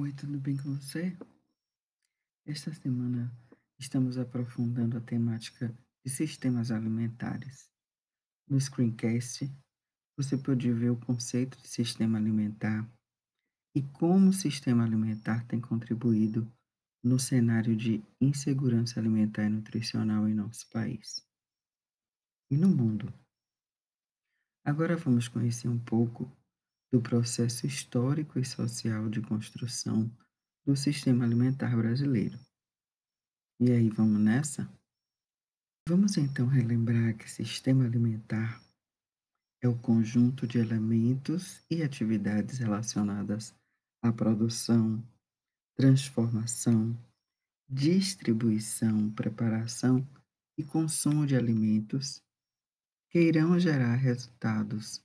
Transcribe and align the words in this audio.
Oi, 0.00 0.12
tudo 0.12 0.38
bem 0.38 0.56
com 0.56 0.76
você? 0.76 1.12
Esta 2.46 2.72
semana 2.72 3.36
estamos 3.76 4.16
aprofundando 4.16 4.96
a 4.96 5.00
temática 5.00 5.76
de 6.04 6.08
sistemas 6.12 6.70
alimentares. 6.70 7.68
No 8.48 8.60
screencast, 8.60 9.52
você 10.16 10.38
pode 10.38 10.72
ver 10.72 10.90
o 10.90 11.00
conceito 11.00 11.60
de 11.60 11.66
sistema 11.66 12.16
alimentar 12.16 12.88
e 13.74 13.82
como 13.82 14.30
o 14.30 14.32
sistema 14.32 14.84
alimentar 14.84 15.44
tem 15.48 15.60
contribuído 15.60 16.48
no 17.02 17.18
cenário 17.18 17.74
de 17.74 18.00
insegurança 18.20 19.00
alimentar 19.00 19.46
e 19.46 19.48
nutricional 19.48 20.28
em 20.28 20.32
nosso 20.32 20.70
país 20.70 21.26
e 22.48 22.56
no 22.56 22.68
mundo. 22.68 23.12
Agora 24.64 24.96
vamos 24.96 25.26
conhecer 25.26 25.66
um 25.66 25.80
pouco 25.80 26.30
do 26.92 27.00
processo 27.00 27.66
histórico 27.66 28.38
e 28.38 28.44
social 28.44 29.08
de 29.08 29.20
construção 29.20 30.10
do 30.64 30.76
sistema 30.76 31.24
alimentar 31.24 31.76
brasileiro. 31.76 32.38
E 33.60 33.70
aí, 33.72 33.90
vamos 33.90 34.20
nessa? 34.20 34.70
Vamos 35.88 36.16
então 36.16 36.46
relembrar 36.46 37.16
que 37.16 37.30
sistema 37.30 37.84
alimentar 37.84 38.62
é 39.60 39.68
o 39.68 39.78
conjunto 39.78 40.46
de 40.46 40.58
elementos 40.58 41.64
e 41.70 41.82
atividades 41.82 42.58
relacionadas 42.58 43.54
à 44.02 44.12
produção, 44.12 45.02
transformação, 45.74 46.96
distribuição, 47.68 49.10
preparação 49.10 50.06
e 50.56 50.64
consumo 50.64 51.26
de 51.26 51.36
alimentos 51.36 52.22
que 53.10 53.20
irão 53.20 53.58
gerar 53.58 53.94
resultados 53.96 55.02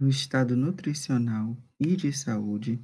no 0.00 0.08
estado 0.08 0.56
nutricional 0.56 1.54
e 1.78 1.94
de 1.94 2.10
saúde 2.10 2.82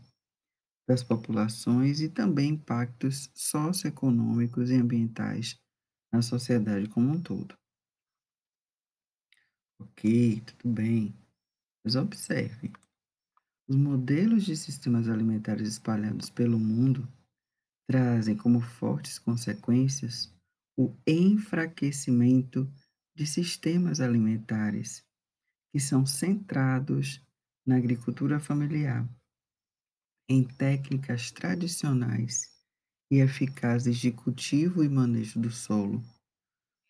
das 0.87 1.03
populações 1.03 2.01
e 2.01 2.11
também 2.11 2.51
impactos 2.51 3.31
socioeconômicos 3.35 4.71
e 4.71 4.75
ambientais 4.75 5.59
na 6.13 6.21
sociedade 6.21 6.89
como 6.89 7.11
um 7.11 7.21
todo. 7.21 7.57
Ok, 9.81 10.43
tudo 10.43 10.75
bem. 10.75 11.15
Mas 11.85 11.97
observe, 11.97 12.73
os 13.69 13.77
modelos 13.77 14.45
de 14.45 14.57
sistemas 14.57 15.09
alimentares 15.09 15.69
espalhados 15.69 16.29
pelo 16.29 16.59
mundo 16.59 17.09
trazem 17.89 18.37
como 18.37 18.61
fortes 18.61 19.19
consequências 19.19 20.33
o 20.77 20.95
enfraquecimento 21.07 22.71
de 23.15 23.27
sistemas 23.27 24.01
alimentares 24.01 25.06
que 25.77 25.81
são 25.81 26.07
centrados 26.07 27.23
na 27.67 27.77
agricultura 27.77 28.41
familiar, 28.41 29.07
em 30.27 30.43
técnicas 30.43 31.31
tradicionais 31.31 32.51
e 33.13 33.19
eficazes 33.19 33.99
de 33.99 34.11
cultivo 34.11 34.83
e 34.83 34.89
manejo 34.89 35.39
do 35.39 35.51
solo, 35.51 36.03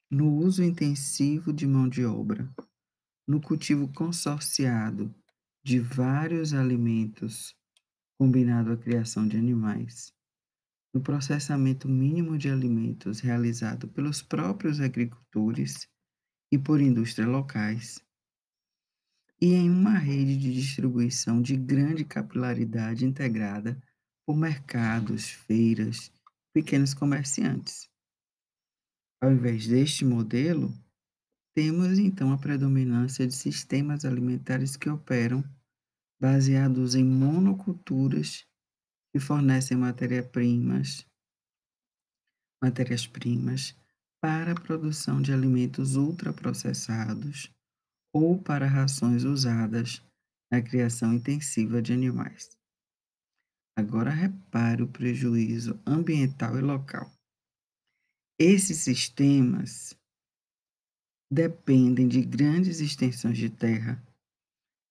no 0.09 0.33
uso 0.33 0.62
intensivo 0.62 1.53
de 1.53 1.67
mão 1.67 1.89
de 1.89 2.05
obra, 2.05 2.48
no 3.27 3.41
cultivo 3.41 3.93
consorciado 3.93 5.12
de 5.65 5.81
vários 5.81 6.55
alimentos, 6.55 7.56
combinado 8.17 8.71
à 8.71 8.77
criação 8.77 9.27
de 9.27 9.37
animais, 9.37 10.12
no 10.95 11.00
processamento 11.00 11.89
mínimo 11.89 12.39
de 12.39 12.48
alimentos 12.48 13.19
realizado 13.19 13.89
pelos 13.89 14.23
próprios 14.23 14.81
agricultores 14.81 15.89
e 16.53 16.56
por 16.56 16.81
indústrias 16.81 17.28
locais, 17.28 18.06
e 19.41 19.53
em 19.53 19.70
uma 19.70 19.98
rede 19.98 20.37
de 20.37 20.53
distribuição 20.53 21.42
de 21.42 21.56
grande 21.56 22.05
capilaridade 22.05 23.05
integrada 23.05 23.81
por 24.27 24.37
mercados, 24.37 25.28
feiras, 25.28 26.10
pequenos 26.55 26.94
comerciantes. 26.94 27.88
Ao 29.21 29.31
invés 29.31 29.66
deste 29.66 30.05
modelo, 30.05 30.72
temos 31.55 31.99
então 31.99 32.33
a 32.33 32.38
predominância 32.38 33.27
de 33.27 33.34
sistemas 33.34 34.05
alimentares 34.05 34.77
que 34.77 34.88
operam 34.91 35.44
baseados 36.21 36.94
em 36.94 37.05
monoculturas 37.05 38.47
que 39.12 39.21
fornecem 39.21 39.77
matéria-primas, 39.77 41.06
matérias-primas 42.62 43.77
para 44.21 44.53
a 44.53 44.60
produção 44.60 45.21
de 45.21 45.33
alimentos 45.33 45.94
ultraprocessados 45.94 47.55
ou 48.12 48.41
para 48.41 48.67
rações 48.67 49.25
usadas 49.25 50.03
na 50.50 50.62
criação 50.62 51.12
intensiva 51.12 51.83
de 51.83 51.93
animais. 51.93 52.56
Agora 53.77 54.11
repare 54.11 54.83
o 54.83 54.89
prejuízo 54.89 55.78
ambiental 55.87 56.56
e 56.59 56.62
local. 56.62 57.12
Esses 58.39 58.78
sistemas 58.78 59.95
dependem 61.31 62.09
de 62.09 62.22
grandes 62.22 62.81
extensões 62.81 63.37
de 63.37 63.50
terra, 63.50 64.03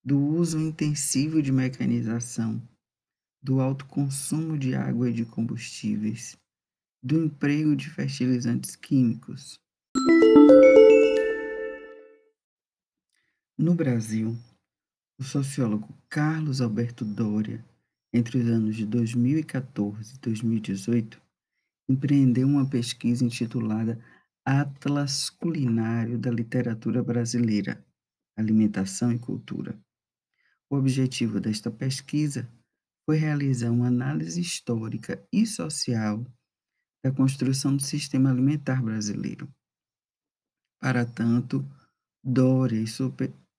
do 0.04 0.20
uso 0.20 0.60
intensivo 0.60 1.42
de 1.42 1.52
mecanização, 1.52 2.62
do 3.42 3.60
alto 3.60 3.86
consumo 3.86 4.58
de 4.58 4.76
água 4.76 5.10
e 5.10 5.14
de 5.14 5.26
combustíveis, 5.26 6.38
do 7.04 7.26
emprego 7.26 7.76
de 7.76 7.90
fertilizantes 7.90 8.76
químicos. 8.76 9.60
No 13.58 13.74
Brasil, 13.74 14.38
o 15.18 15.24
sociólogo 15.24 15.88
Carlos 16.10 16.60
Alberto 16.60 17.06
Doria, 17.06 17.64
entre 18.14 18.38
os 18.38 18.50
anos 18.50 18.76
de 18.76 18.86
2014 18.86 20.16
e 20.16 20.20
2018, 20.20 21.22
empreendeu 21.88 22.50
uma 22.50 22.70
pesquisa 22.70 23.24
intitulada 23.24 23.98
Atlas 24.46 25.30
Culinário 25.30 26.20
da 26.20 26.30
Literatura 26.30 27.02
Brasileira, 27.02 27.82
Alimentação 28.38 29.10
e 29.14 29.18
Cultura. 29.18 29.82
O 30.70 30.76
objetivo 30.76 31.40
desta 31.40 31.72
pesquisa 31.72 32.52
foi 33.06 33.16
realizar 33.16 33.72
uma 33.72 33.88
análise 33.88 34.42
histórica 34.42 35.26
e 35.32 35.46
social 35.46 36.26
da 37.02 37.10
construção 37.10 37.74
do 37.74 37.82
sistema 37.82 38.32
alimentar 38.32 38.84
brasileiro. 38.84 39.48
Para 40.78 41.06
tanto, 41.06 41.66
Doria 42.22 42.82
e 42.82 42.88
sua 42.88 43.10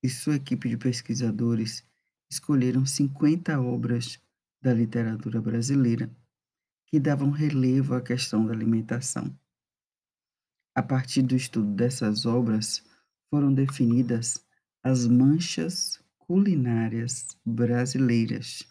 e 0.07 0.09
sua 0.09 0.37
equipe 0.37 0.69
de 0.69 0.77
pesquisadores 0.77 1.85
escolheram 2.31 2.87
50 2.87 3.61
obras 3.61 4.21
da 4.63 4.73
literatura 4.73 5.43
brasileira 5.43 6.09
que 6.87 7.01
davam 7.01 7.31
relevo 7.31 7.93
à 7.93 8.01
questão 8.01 8.47
da 8.47 8.53
alimentação. 8.53 9.37
A 10.77 10.81
partir 10.81 11.23
do 11.23 11.35
estudo 11.35 11.75
dessas 11.75 12.25
obras, 12.25 12.85
foram 13.29 13.53
definidas 13.53 14.47
as 14.81 15.09
manchas 15.09 16.01
culinárias 16.19 17.37
brasileiras, 17.45 18.63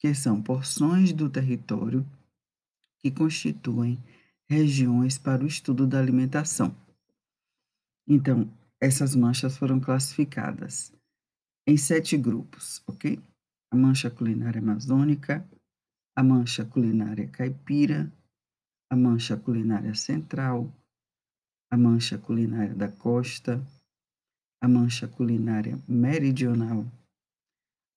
que 0.00 0.12
são 0.12 0.42
porções 0.42 1.12
do 1.12 1.30
território 1.30 2.04
que 2.98 3.12
constituem 3.12 4.02
regiões 4.48 5.18
para 5.18 5.44
o 5.44 5.46
estudo 5.46 5.86
da 5.86 6.00
alimentação. 6.00 6.74
Então, 8.08 8.52
essas 8.80 9.14
manchas 9.14 9.56
foram 9.58 9.78
classificadas 9.78 10.92
em 11.66 11.76
sete 11.76 12.16
grupos, 12.16 12.82
ok? 12.86 13.20
A 13.70 13.76
mancha 13.76 14.10
culinária 14.10 14.60
amazônica, 14.60 15.46
a 16.16 16.22
mancha 16.22 16.64
culinária 16.64 17.28
caipira, 17.28 18.10
a 18.90 18.96
mancha 18.96 19.36
culinária 19.36 19.94
central, 19.94 20.72
a 21.70 21.76
mancha 21.76 22.18
culinária 22.18 22.74
da 22.74 22.90
costa, 22.90 23.64
a 24.60 24.66
mancha 24.66 25.06
culinária 25.06 25.78
meridional, 25.86 26.84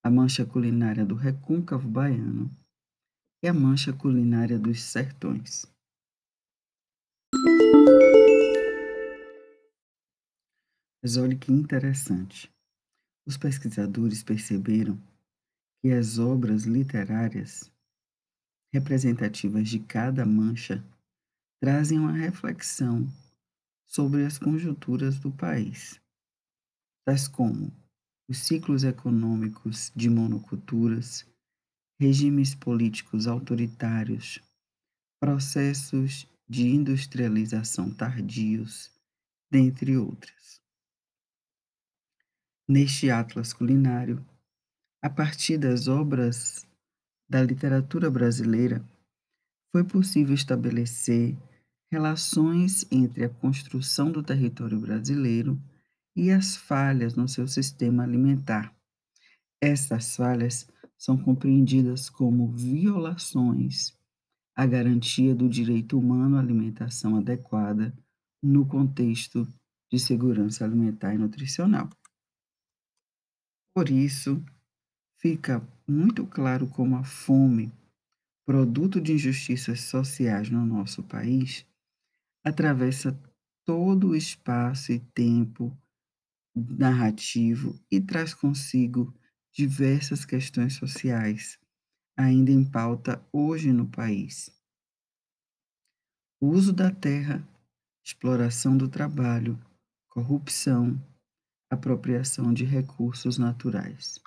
a 0.03 0.11
mancha 0.11 0.45
culinária 0.45 1.05
do 1.05 1.15
recôncavo 1.15 1.87
baiano 1.87 2.51
e 3.41 3.47
a 3.47 3.53
mancha 3.53 3.91
culinária 3.91 4.59
dos 4.59 4.81
sertões. 4.83 5.65
Mas 11.03 11.17
olhe 11.17 11.35
que 11.35 11.51
interessante. 11.51 12.49
Os 13.27 13.35
pesquisadores 13.35 14.23
perceberam 14.23 14.97
que 15.81 15.91
as 15.91 16.17
obras 16.17 16.63
literárias 16.63 17.69
representativas 18.71 19.67
de 19.67 19.79
cada 19.79 20.25
mancha 20.25 20.81
trazem 21.59 21.99
uma 21.99 22.13
reflexão 22.13 23.05
sobre 23.85 24.25
as 24.25 24.39
conjunturas 24.39 25.19
do 25.19 25.29
país, 25.29 25.99
tais 27.05 27.27
como 27.27 27.69
os 28.29 28.37
ciclos 28.37 28.85
econômicos 28.85 29.91
de 29.93 30.09
monoculturas, 30.09 31.25
regimes 31.99 32.55
políticos 32.55 33.27
autoritários, 33.27 34.39
processos 35.19 36.25
de 36.47 36.69
industrialização 36.69 37.93
tardios, 37.93 38.89
dentre 39.51 39.97
outras 39.97 40.62
neste 42.67 43.09
atlas 43.09 43.53
culinário, 43.53 44.25
a 45.01 45.09
partir 45.09 45.57
das 45.57 45.87
obras 45.87 46.65
da 47.29 47.41
literatura 47.41 48.09
brasileira, 48.09 48.83
foi 49.71 49.83
possível 49.83 50.33
estabelecer 50.33 51.35
relações 51.91 52.85
entre 52.91 53.25
a 53.25 53.29
construção 53.29 54.11
do 54.11 54.23
território 54.23 54.79
brasileiro 54.79 55.59
e 56.15 56.31
as 56.31 56.55
falhas 56.55 57.15
no 57.15 57.27
seu 57.27 57.47
sistema 57.47 58.03
alimentar. 58.03 58.73
Essas 59.61 60.15
falhas 60.15 60.67
são 60.97 61.17
compreendidas 61.17 62.09
como 62.09 62.51
violações 62.51 63.97
à 64.55 64.65
garantia 64.65 65.33
do 65.33 65.49
direito 65.49 65.97
humano 65.97 66.37
à 66.37 66.39
alimentação 66.39 67.17
adequada 67.17 67.93
no 68.41 68.65
contexto 68.65 69.47
de 69.91 69.99
segurança 69.99 70.63
alimentar 70.63 71.13
e 71.13 71.17
nutricional. 71.17 71.89
Por 73.73 73.89
isso, 73.89 74.43
fica 75.19 75.67
muito 75.87 76.27
claro 76.27 76.67
como 76.67 76.95
a 76.95 77.03
fome, 77.03 77.73
produto 78.45 79.01
de 79.01 79.13
injustiças 79.13 79.81
sociais 79.81 80.49
no 80.49 80.65
nosso 80.65 81.01
país, 81.03 81.65
atravessa 82.43 83.17
todo 83.65 84.09
o 84.09 84.15
espaço 84.15 84.91
e 84.91 84.99
tempo 84.99 85.75
narrativo 86.55 87.79
e 87.91 87.99
traz 87.99 88.33
consigo 88.33 89.13
diversas 89.51 90.23
questões 90.23 90.75
sociais, 90.75 91.59
ainda 92.15 92.51
em 92.51 92.63
pauta 92.63 93.25
hoje 93.31 93.73
no 93.73 93.87
país. 93.87 94.51
O 96.39 96.49
uso 96.49 96.73
da 96.73 96.91
terra, 96.91 97.47
exploração 98.05 98.77
do 98.77 98.87
trabalho, 98.87 99.59
corrupção, 100.09 101.01
apropriação 101.73 102.53
de 102.53 102.63
recursos 102.63 103.37
naturais. 103.37 104.21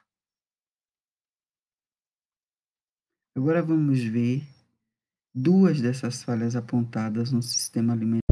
Agora 3.37 3.63
vamos 3.63 4.03
ver 4.03 4.47
duas 5.35 5.81
dessas 5.81 6.23
falhas 6.23 6.57
apontadas 6.57 7.31
no 7.31 7.43
sistema 7.43 7.93
alimentar. 7.93 8.23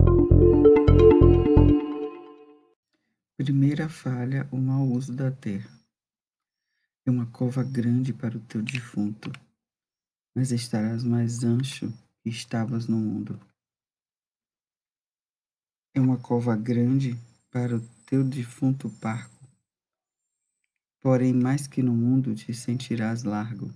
Primeira 3.36 3.88
falha, 3.88 4.48
o 4.50 4.56
mau 4.56 4.86
uso 4.86 5.14
da 5.14 5.30
terra. 5.30 5.70
É 7.06 7.10
uma 7.10 7.26
cova 7.26 7.62
grande 7.62 8.14
para 8.14 8.38
o 8.38 8.40
teu 8.40 8.62
defunto, 8.62 9.30
mas 10.34 10.50
estarás 10.50 11.04
mais 11.04 11.44
ancho 11.44 11.92
que 12.22 12.30
estavas 12.30 12.86
no 12.86 12.96
mundo. 12.96 13.38
É 15.94 16.00
uma 16.00 16.16
cova 16.16 16.56
grande 16.56 17.14
para 17.50 17.76
o 17.76 17.80
teu 18.14 18.22
defunto 18.22 18.88
parco, 19.00 19.44
porém 21.00 21.34
mais 21.34 21.66
que 21.66 21.82
no 21.82 21.92
mundo 21.92 22.32
te 22.32 22.54
sentirás 22.54 23.24
largo 23.24 23.72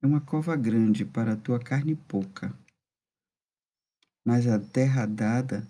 é 0.00 0.06
uma 0.06 0.18
cova 0.18 0.56
grande 0.56 1.04
para 1.04 1.36
tua 1.36 1.62
carne 1.62 1.94
pouca, 1.94 2.58
mas 4.24 4.46
a 4.46 4.58
terra 4.58 5.04
dada 5.04 5.68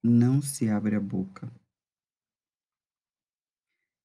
não 0.00 0.40
se 0.40 0.68
abre 0.68 0.94
a 0.94 1.00
boca. 1.00 1.52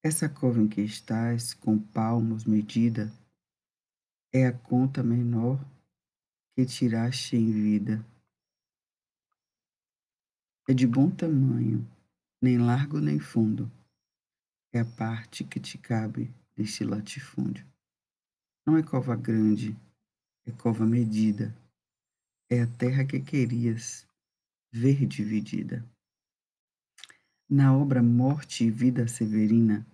Essa 0.02 0.28
cova 0.28 0.60
em 0.60 0.66
que 0.66 0.80
estás, 0.80 1.54
com 1.54 1.78
palmos 1.78 2.44
medida, 2.44 3.12
é 4.34 4.44
a 4.44 4.52
conta 4.52 5.04
menor 5.04 5.64
que 6.52 6.66
tiraste 6.66 7.36
em 7.36 7.52
vida. 7.52 8.04
É 10.68 10.74
de 10.74 10.86
bom 10.86 11.10
tamanho, 11.10 11.86
nem 12.40 12.58
largo 12.58 13.00
nem 13.00 13.18
fundo, 13.18 13.70
é 14.72 14.80
a 14.80 14.84
parte 14.84 15.42
que 15.42 15.58
te 15.58 15.76
cabe 15.78 16.32
deste 16.56 16.84
latifúndio. 16.84 17.66
Não 18.64 18.76
é 18.76 18.82
cova 18.82 19.16
grande, 19.16 19.76
é 20.46 20.52
cova 20.52 20.86
medida. 20.86 21.54
É 22.48 22.62
a 22.62 22.66
terra 22.66 23.04
que 23.04 23.20
querias 23.20 24.06
ver 24.72 25.06
dividida. 25.06 25.84
Na 27.48 27.76
obra 27.76 28.00
Morte 28.02 28.64
e 28.64 28.70
Vida 28.70 29.08
Severina, 29.08 29.84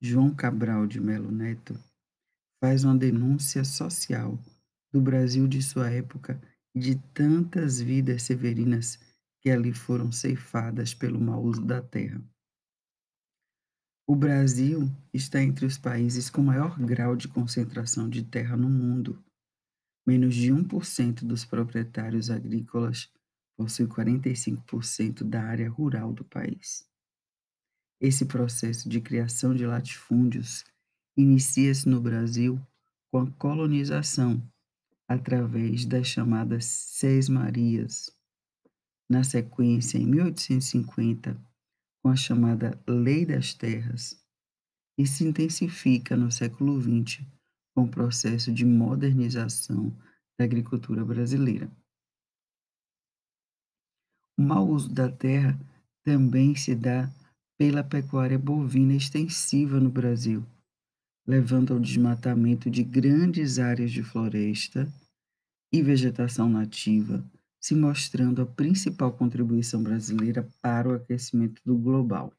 João 0.00 0.34
Cabral 0.34 0.86
de 0.86 1.00
Melo 1.00 1.30
Neto 1.30 1.78
faz 2.62 2.84
uma 2.84 2.96
denúncia 2.96 3.62
social 3.62 4.38
do 4.90 5.02
Brasil 5.02 5.46
de 5.46 5.62
sua 5.62 5.90
época 5.90 6.40
e 6.74 6.80
de 6.80 6.96
tantas 7.12 7.78
vidas 7.78 8.22
severinas 8.22 8.98
que 9.44 9.50
ali 9.50 9.74
foram 9.74 10.10
ceifadas 10.10 10.94
pelo 10.94 11.20
mau 11.20 11.44
uso 11.44 11.62
da 11.62 11.82
terra. 11.82 12.18
O 14.06 14.16
Brasil 14.16 14.90
está 15.12 15.42
entre 15.42 15.66
os 15.66 15.76
países 15.76 16.30
com 16.30 16.42
maior 16.42 16.78
grau 16.80 17.14
de 17.14 17.28
concentração 17.28 18.08
de 18.08 18.22
terra 18.24 18.56
no 18.56 18.70
mundo. 18.70 19.22
Menos 20.06 20.34
de 20.34 20.50
1% 20.50 21.26
dos 21.26 21.44
proprietários 21.44 22.30
agrícolas 22.30 23.12
possui 23.54 23.86
45% 23.86 25.22
da 25.22 25.42
área 25.42 25.68
rural 25.68 26.14
do 26.14 26.24
país. 26.24 26.88
Esse 28.00 28.24
processo 28.24 28.88
de 28.88 28.98
criação 28.98 29.54
de 29.54 29.66
latifúndios 29.66 30.64
inicia-se 31.14 31.86
no 31.86 32.00
Brasil 32.00 32.58
com 33.10 33.20
a 33.20 33.30
colonização 33.32 34.42
através 35.06 35.84
das 35.84 36.06
chamadas 36.06 36.64
Seis 36.64 37.28
Marias. 37.28 38.10
Na 39.08 39.22
sequência, 39.22 39.98
em 39.98 40.06
1850, 40.06 41.36
com 42.02 42.08
a 42.08 42.16
chamada 42.16 42.78
Lei 42.86 43.26
das 43.26 43.54
Terras 43.54 44.22
e 44.98 45.06
se 45.06 45.24
intensifica 45.24 46.16
no 46.16 46.30
século 46.30 46.80
XX 46.80 47.22
com 47.74 47.84
o 47.84 47.90
processo 47.90 48.52
de 48.52 48.64
modernização 48.64 49.90
da 50.38 50.44
agricultura 50.44 51.04
brasileira. 51.04 51.70
O 54.36 54.42
mau 54.42 54.68
uso 54.68 54.92
da 54.92 55.10
terra 55.10 55.58
também 56.02 56.54
se 56.54 56.74
dá 56.74 57.10
pela 57.56 57.84
pecuária 57.84 58.38
bovina 58.38 58.94
extensiva 58.94 59.78
no 59.78 59.90
Brasil, 59.90 60.44
levando 61.26 61.72
ao 61.72 61.80
desmatamento 61.80 62.70
de 62.70 62.82
grandes 62.82 63.58
áreas 63.58 63.92
de 63.92 64.02
floresta 64.02 64.92
e 65.72 65.82
vegetação 65.82 66.48
nativa, 66.48 67.24
se 67.64 67.74
mostrando 67.74 68.42
a 68.42 68.46
principal 68.46 69.10
contribuição 69.10 69.82
brasileira 69.82 70.46
para 70.60 70.86
o 70.86 70.92
aquecimento 70.92 71.62
do 71.64 71.74
global. 71.78 72.30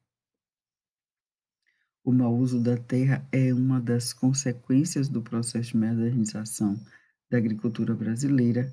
O 2.04 2.12
mau 2.12 2.32
uso 2.32 2.62
da 2.62 2.76
terra 2.76 3.26
é 3.32 3.52
uma 3.52 3.80
das 3.80 4.12
consequências 4.12 5.08
do 5.08 5.20
processo 5.20 5.70
de 5.70 5.78
modernização 5.78 6.80
da 7.28 7.38
agricultura 7.38 7.92
brasileira, 7.92 8.72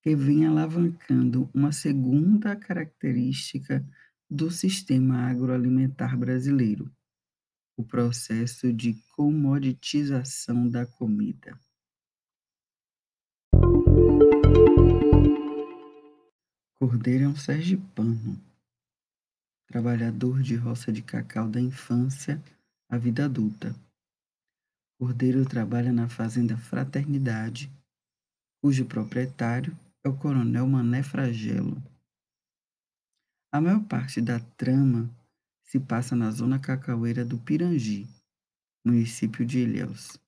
que 0.00 0.16
vem 0.16 0.46
alavancando 0.46 1.50
uma 1.52 1.70
segunda 1.70 2.56
característica 2.56 3.86
do 4.30 4.50
sistema 4.50 5.28
agroalimentar 5.28 6.16
brasileiro, 6.16 6.90
o 7.76 7.84
processo 7.84 8.72
de 8.72 8.94
comoditização 9.14 10.66
da 10.66 10.86
comida. 10.86 11.60
Cordeiro 16.82 17.24
é 17.24 17.28
um 17.28 17.36
sergipano, 17.36 18.42
trabalhador 19.66 20.40
de 20.40 20.56
roça 20.56 20.90
de 20.90 21.02
cacau 21.02 21.46
da 21.46 21.60
infância 21.60 22.42
à 22.88 22.96
vida 22.96 23.26
adulta. 23.26 23.76
Cordeiro 24.98 25.44
trabalha 25.44 25.92
na 25.92 26.08
fazenda 26.08 26.56
Fraternidade, 26.56 27.70
cujo 28.62 28.86
proprietário 28.86 29.78
é 30.02 30.08
o 30.08 30.16
coronel 30.16 30.66
Mané 30.66 31.02
Fragelo. 31.02 31.76
A 33.52 33.60
maior 33.60 33.84
parte 33.84 34.22
da 34.22 34.40
trama 34.40 35.06
se 35.62 35.78
passa 35.78 36.16
na 36.16 36.30
zona 36.30 36.58
cacaueira 36.58 37.26
do 37.26 37.36
Pirangi, 37.36 38.08
município 38.82 39.44
de 39.44 39.58
Ilhéus. 39.58 40.18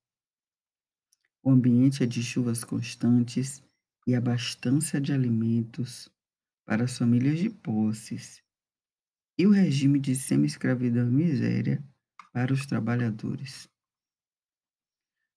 O 1.43 1.51
ambiente 1.51 2.03
é 2.03 2.07
de 2.07 2.23
chuvas 2.23 2.63
constantes 2.63 3.63
e 4.07 4.15
abastança 4.15 5.01
de 5.01 5.15
alimentos 5.15 6.12
para 6.65 6.85
as 6.85 6.97
famílias 6.97 7.39
de 7.39 7.51
posses 7.51 8.43
e 9.39 9.47
o 9.47 9.51
regime 9.51 9.99
de 9.99 10.15
semi-escravidão 10.15 11.09
e 11.09 11.13
miséria 11.13 11.83
para 12.33 12.53
os 12.53 12.67
trabalhadores. 12.67 13.69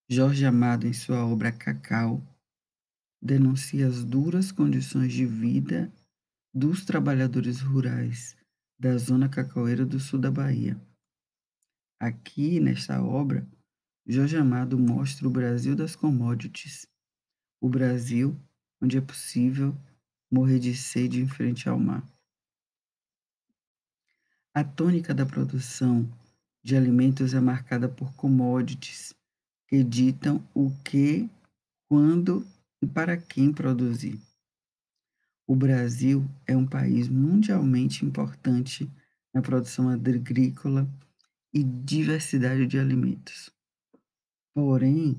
Jorge 0.10 0.46
Amado, 0.46 0.86
em 0.86 0.94
sua 0.94 1.26
obra 1.26 1.52
Cacau, 1.52 2.22
denuncia 3.22 3.88
as 3.88 4.04
duras 4.04 4.52
condições 4.52 5.12
de 5.12 5.26
vida 5.26 5.92
dos 6.54 6.86
trabalhadores 6.86 7.60
rurais 7.60 8.38
da 8.80 8.98
zona 8.98 9.28
cacaueira 9.28 9.86
do 9.86 10.00
sul 10.00 10.20
da 10.20 10.30
Bahia. 10.30 10.80
Aqui, 12.00 12.60
nesta 12.60 13.02
obra, 13.02 13.48
Jorge 14.06 14.38
Amado 14.38 14.78
mostra 14.78 15.28
o 15.28 15.32
Brasil 15.32 15.76
das 15.76 15.96
commodities, 15.96 16.86
o 17.60 17.68
Brasil 17.68 18.40
onde 18.80 18.98
é 18.98 19.02
possível 19.02 19.76
morrer 20.36 20.60
de 20.60 20.76
sede 20.76 21.22
em 21.22 21.28
frente 21.30 21.70
ao 21.70 21.80
mar. 21.80 22.04
A 24.54 24.66
tônica 24.66 25.14
da 25.14 25.26
produção 25.26 26.06
de 26.62 26.76
alimentos 26.76 27.34
é 27.34 27.40
marcada 27.40 27.88
por 27.88 28.14
commodities, 28.16 29.16
que 29.66 29.82
ditam 29.82 30.46
o 30.54 30.72
que, 30.84 31.30
quando 31.88 32.46
e 32.82 32.86
para 32.86 33.16
quem 33.16 33.54
produzir. 33.54 34.20
O 35.48 35.56
Brasil 35.56 36.26
é 36.46 36.58
um 36.58 36.68
país 36.68 37.08
mundialmente 37.08 38.06
importante 38.06 38.92
na 39.34 39.42
produção 39.42 39.88
agrícola 39.88 40.86
e 41.54 41.64
diversidade 41.64 42.68
de 42.68 42.78
alimentos. 42.78 43.50
Porém, 44.54 45.18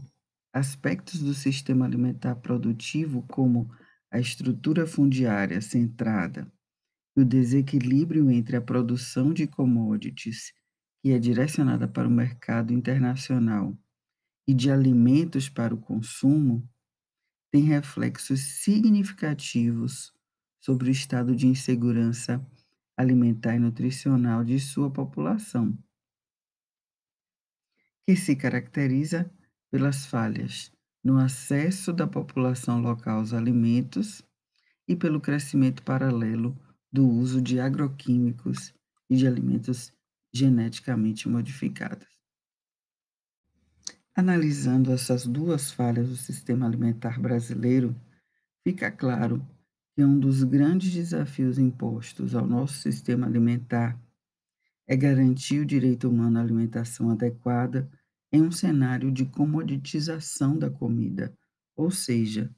aspectos 0.53 1.21
do 1.21 1.33
sistema 1.33 1.87
alimentar 1.87 2.35
produtivo, 2.37 3.23
como 3.29 3.71
a 4.11 4.19
estrutura 4.19 4.87
fundiária 4.87 5.61
centrada 5.61 6.51
e 7.17 7.21
o 7.21 7.25
desequilíbrio 7.25 8.31
entre 8.31 8.57
a 8.57 8.61
produção 8.61 9.33
de 9.33 9.47
commodities, 9.47 10.53
que 11.03 11.13
é 11.13 11.19
direcionada 11.19 11.89
para 11.89 12.07
o 12.07 12.11
mercado 12.11 12.73
internacional, 12.73 13.77
e 14.47 14.55
de 14.55 14.71
alimentos 14.71 15.49
para 15.49 15.75
o 15.75 15.79
consumo, 15.79 16.69
tem 17.51 17.63
reflexos 17.63 18.41
significativos 18.63 20.13
sobre 20.61 20.89
o 20.89 20.93
estado 20.93 21.35
de 21.35 21.47
insegurança 21.47 22.45
alimentar 22.97 23.57
e 23.57 23.59
nutricional 23.59 24.45
de 24.45 24.59
sua 24.59 24.91
população, 24.91 25.77
que 28.07 28.17
se 28.17 28.37
caracteriza 28.37 29.31
pelas 29.71 30.07
falhas 30.07 30.75
no 31.07 31.21
acesso 31.21 31.93
da 31.93 32.05
população 32.05 32.81
local 32.81 33.21
aos 33.21 33.33
alimentos 33.33 34.23
e 34.89 34.97
pelo 34.97 35.21
crescimento 35.21 35.81
paralelo 35.85 36.59
do 36.93 37.09
uso 37.09 37.41
de 37.41 37.61
agroquímicos 37.61 38.75
e 39.09 39.15
de 39.15 39.25
alimentos 39.25 39.93
geneticamente 40.35 41.29
modificados. 41.29 42.09
Analisando 44.17 44.91
essas 44.91 45.25
duas 45.25 45.71
falhas 45.71 46.09
do 46.09 46.17
sistema 46.17 46.67
alimentar 46.67 47.21
brasileiro, 47.21 47.95
fica 48.65 48.91
claro 48.91 49.41
que 49.95 50.03
um 50.03 50.19
dos 50.19 50.43
grandes 50.43 50.93
desafios 50.93 51.57
impostos 51.57 52.35
ao 52.35 52.49
nosso 52.49 52.79
sistema 52.79 53.29
alimentar 53.29 53.97
é 54.89 54.97
garantir 54.97 55.61
o 55.61 55.67
direito 55.67 56.09
humano 56.09 56.41
à 56.41 56.43
alimentação 56.43 57.11
adequada 57.11 57.89
em 58.37 58.43
um 58.43 58.52
cenário 58.52 59.11
de 59.11 59.25
comoditização 59.25 60.59
da 60.59 60.71
comida, 60.71 61.35
ou 61.75 61.90
seja, 61.90 62.55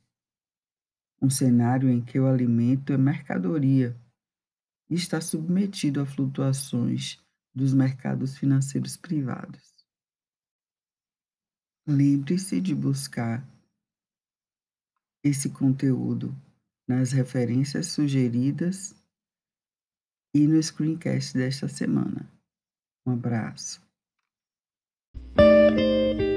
um 1.23 1.31
cenário 1.31 1.89
em 1.89 2.05
que 2.05 2.19
o 2.19 2.27
alimento 2.27 2.93
é 2.93 2.99
mercadoria 2.99 3.97
e 4.91 4.97
está 4.97 5.21
submetido 5.21 6.01
a 6.01 6.07
flutuações 6.07 7.23
dos 7.55 7.73
mercados 7.73 8.37
financeiros 8.37 8.97
privados. 8.97 9.73
Lembre-se 11.87 12.61
de 12.61 12.75
buscar 12.75 13.49
esse 15.23 15.49
conteúdo 15.49 16.35
nas 16.89 17.13
referências 17.13 17.87
sugeridas 17.87 18.97
e 20.35 20.45
no 20.45 20.61
screencast 20.61 21.35
desta 21.35 21.69
semana. 21.69 22.29
Um 23.07 23.13
abraço. 23.13 23.88
Música 25.71 26.28